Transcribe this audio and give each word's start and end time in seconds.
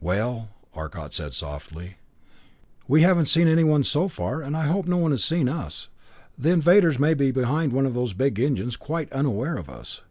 "Well," 0.00 0.48
Arcot 0.74 1.14
said 1.14 1.32
softly. 1.32 1.98
"We 2.88 3.02
haven't 3.02 3.28
seen 3.28 3.46
anyone 3.46 3.84
so 3.84 4.08
far, 4.08 4.42
and 4.42 4.56
I 4.56 4.64
hope 4.66 4.86
no 4.88 4.96
one 4.96 5.12
has 5.12 5.22
seen 5.22 5.48
us. 5.48 5.86
The 6.36 6.50
invaders 6.50 6.98
may 6.98 7.14
be 7.14 7.30
behind 7.30 7.72
one 7.72 7.86
of 7.86 7.94
those 7.94 8.12
big 8.12 8.40
engines, 8.40 8.76
quite 8.76 9.12
unaware 9.12 9.56
of 9.56 9.70
us. 9.70 10.02